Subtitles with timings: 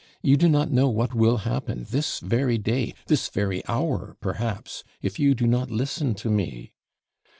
[0.23, 5.19] You do not know what will happen, this very day this very hour, perhaps if
[5.19, 6.73] you do not listen to me.'